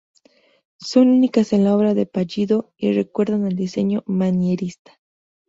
[0.79, 4.99] Son únicas en la obra de Palladio y recuerdan al diseño manierista.